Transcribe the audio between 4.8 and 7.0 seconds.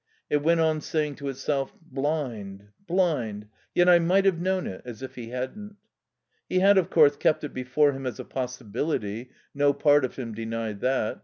as if he hadn't. He had, of